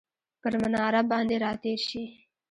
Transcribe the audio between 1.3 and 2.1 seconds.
راتیرشي،